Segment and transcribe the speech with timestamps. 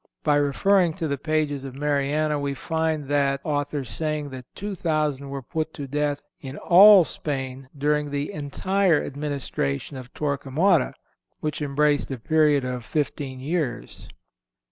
[0.23, 5.29] By referring to the pages of Mariana we find that author saying that two thousand
[5.29, 10.95] were put to death in all Spain during the entire administration of Torquemada,
[11.39, 14.07] which embraced a period of fifteen years.